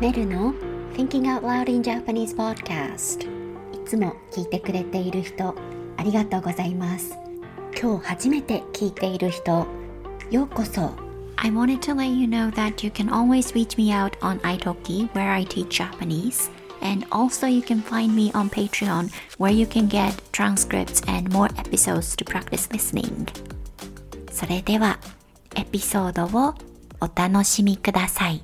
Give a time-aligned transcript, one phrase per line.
[0.00, 0.54] メルの
[0.94, 3.26] Thinking Out Loud in Japanese Podcast
[3.74, 5.56] いつも聞いてくれている人
[5.96, 7.16] ありがとうございます
[7.80, 9.66] 今日初めて聞いている人
[10.30, 10.92] ようこそ
[11.34, 15.08] I wanted to let you know that you can always reach me out on iTalki
[15.14, 16.48] where I teach Japanese
[16.80, 21.48] and also you can find me on Patreon where you can get transcripts and more
[21.56, 23.26] episodes to practice listening
[24.30, 25.00] それでは
[25.56, 26.54] エピソードを
[27.00, 28.40] お楽しみください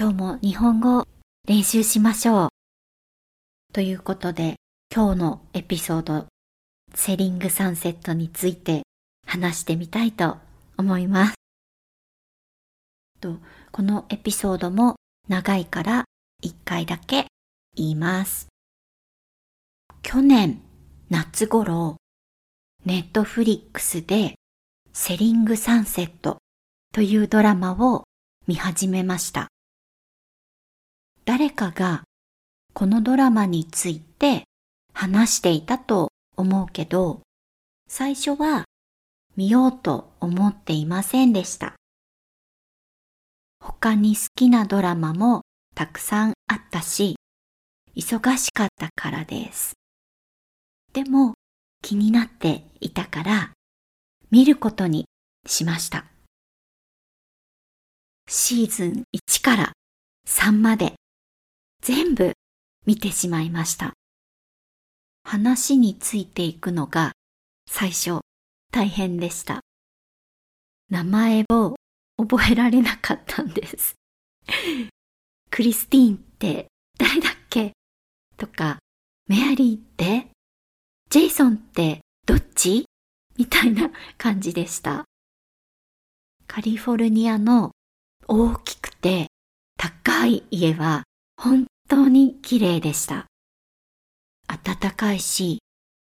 [0.00, 1.08] 今日も日本語
[1.48, 2.48] 練習しましょう。
[3.72, 4.54] ということで
[4.94, 6.26] 今日のエピソード
[6.94, 8.82] セリングサンセットについて
[9.26, 10.36] 話してみたいと
[10.76, 11.34] 思います。
[13.20, 13.38] と
[13.72, 14.94] このエピソードも
[15.26, 16.04] 長いから
[16.44, 17.26] 1回だけ
[17.74, 18.46] 言います。
[20.02, 20.62] 去年
[21.10, 21.96] 夏頃
[22.84, 24.36] ネットフリックスで
[24.92, 26.38] セリングサンセット
[26.94, 28.04] というドラマを
[28.46, 29.48] 見始めました。
[31.28, 32.04] 誰かが
[32.72, 34.44] このドラマについて
[34.94, 37.20] 話していたと思うけど、
[37.86, 38.64] 最初は
[39.36, 41.74] 見ようと思っていませんでした。
[43.60, 45.42] 他に好きなドラマも
[45.74, 47.16] たくさんあったし、
[47.94, 49.74] 忙しかったからです。
[50.94, 51.34] でも
[51.82, 53.52] 気になっていたから
[54.30, 55.04] 見ることに
[55.46, 56.06] しました。
[58.26, 59.72] シーズン1から
[60.26, 60.94] 3まで
[61.82, 62.32] 全部
[62.86, 63.92] 見てしまいました。
[65.24, 67.12] 話についていくのが
[67.68, 68.20] 最初
[68.72, 69.60] 大変でした。
[70.90, 71.76] 名前を
[72.16, 73.94] 覚えられなかったんです。
[75.50, 76.68] クリスティーンって
[76.98, 77.72] 誰だっけ？
[78.36, 78.78] とか、
[79.26, 80.30] メアリーって？
[81.10, 82.86] ジェイソンってどっち？
[83.36, 85.04] みたいな感じでした。
[86.46, 87.72] カリフォルニアの
[88.26, 89.28] 大きくて
[89.76, 91.04] 高い家は
[91.40, 93.26] 本当に綺麗でした。
[94.48, 95.60] 暖かいし、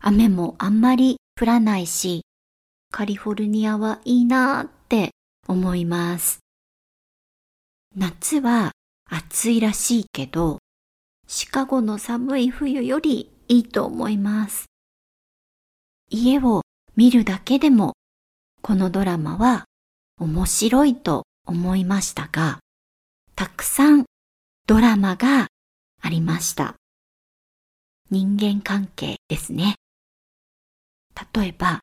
[0.00, 2.22] 雨もあんまり降らないし、
[2.90, 5.10] カリフォルニアはいいなーって
[5.46, 6.38] 思います。
[7.94, 8.72] 夏は
[9.06, 10.60] 暑いらしいけど、
[11.26, 14.64] シカゴの寒い冬よりいいと思います。
[16.08, 16.62] 家を
[16.96, 17.92] 見るだけでも
[18.62, 19.66] このドラマは
[20.18, 22.60] 面白いと思いましたが、
[23.34, 24.06] たくさん
[24.68, 25.46] ドラマが
[26.02, 26.74] ありました。
[28.10, 29.76] 人間関係ですね。
[31.34, 31.80] 例えば、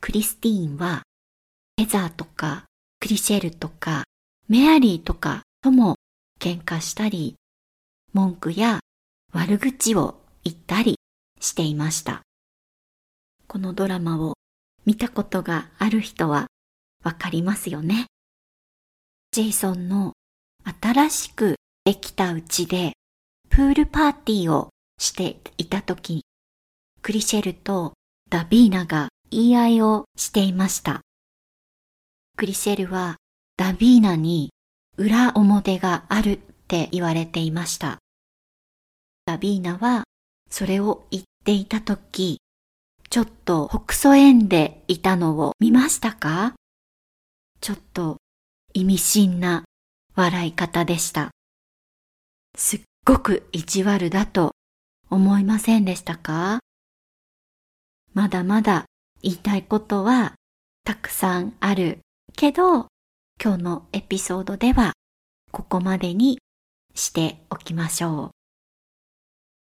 [0.00, 1.04] クリスティーンは
[1.76, 2.64] ヘザーとか
[2.98, 4.02] クリシェルとか
[4.48, 5.94] メアリーとかとも
[6.40, 7.36] 喧嘩したり、
[8.12, 8.80] 文句や
[9.32, 10.96] 悪口を言ったり
[11.38, 12.22] していました。
[13.46, 14.34] このドラマを
[14.84, 16.48] 見たことがある人は
[17.04, 18.06] わかりますよね。
[19.30, 20.14] ジェイソンの
[20.82, 21.54] 新しく
[21.88, 22.92] できた家で
[23.48, 24.68] プールパーティーを
[24.98, 26.20] していた時、
[27.00, 27.94] クリシェルと
[28.28, 31.00] ダビーナが言い合いをしていました。
[32.36, 33.16] クリシェルは
[33.56, 34.50] ダビーナに
[34.98, 37.96] 裏表があるって言われていました。
[39.24, 40.04] ダビーナは
[40.50, 42.42] それを言っていた時、
[43.08, 46.52] ちょっと北そえんでいたのを見ましたか？
[47.62, 48.18] ちょっと
[48.74, 49.64] 意味深な
[50.16, 51.30] 笑い方でした。
[52.58, 54.50] すっごく意地悪だと
[55.08, 56.58] 思いませんでしたか？
[58.14, 58.86] まだまだ
[59.22, 60.34] 言いたいことは
[60.84, 62.00] たくさんある
[62.34, 62.88] けど、
[63.40, 64.94] 今日のエピソードでは
[65.52, 66.40] ここまでに
[66.96, 68.32] しておきましょ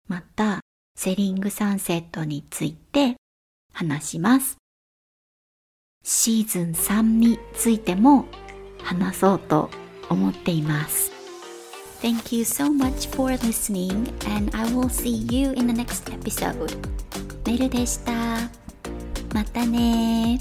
[0.06, 0.12] う。
[0.12, 0.60] また、
[0.94, 3.16] セリングサンセットについて
[3.74, 4.56] 話します。
[6.04, 8.26] シーズン3についても
[8.84, 9.68] 話そうと
[10.08, 11.17] 思っています。
[12.01, 16.75] Thank you so much for listening and I will see you in the next episode.
[17.45, 18.13] メルでした。
[19.33, 20.39] またね